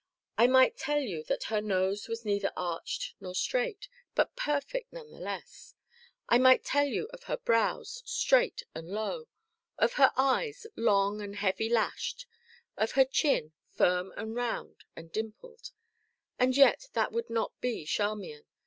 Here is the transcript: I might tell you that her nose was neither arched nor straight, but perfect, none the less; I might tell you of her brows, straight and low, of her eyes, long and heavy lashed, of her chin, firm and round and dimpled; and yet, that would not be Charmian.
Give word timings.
I 0.35 0.47
might 0.47 0.77
tell 0.77 1.01
you 1.01 1.21
that 1.25 1.43
her 1.53 1.61
nose 1.61 2.07
was 2.07 2.25
neither 2.25 2.51
arched 2.57 3.13
nor 3.19 3.35
straight, 3.35 3.87
but 4.15 4.35
perfect, 4.35 4.91
none 4.91 5.11
the 5.11 5.19
less; 5.19 5.75
I 6.27 6.39
might 6.39 6.63
tell 6.63 6.87
you 6.87 7.05
of 7.13 7.25
her 7.25 7.37
brows, 7.37 8.01
straight 8.03 8.63
and 8.73 8.89
low, 8.89 9.27
of 9.77 9.93
her 10.01 10.11
eyes, 10.17 10.65
long 10.75 11.21
and 11.21 11.35
heavy 11.35 11.69
lashed, 11.69 12.25
of 12.77 12.93
her 12.93 13.05
chin, 13.05 13.53
firm 13.69 14.11
and 14.17 14.33
round 14.33 14.85
and 14.95 15.11
dimpled; 15.11 15.69
and 16.39 16.57
yet, 16.57 16.89
that 16.93 17.11
would 17.11 17.29
not 17.29 17.61
be 17.61 17.85
Charmian. 17.85 18.45